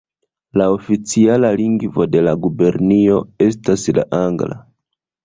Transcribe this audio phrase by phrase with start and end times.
[0.59, 3.19] La oficiala lingvo de la gubernio
[3.49, 4.59] estas la angla.